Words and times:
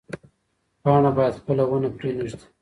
پاڼه 0.81 1.11
باید 1.17 1.39
خپله 1.39 1.63
ونه 1.67 1.89
پرې 1.97 2.09
نه 2.17 2.23
ږدي. 2.29 2.45